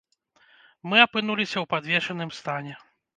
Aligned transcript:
Мы 0.93 0.97
апынуліся 1.07 1.57
ў 1.61 1.65
падвешаным 1.73 2.33
стане. 2.39 2.73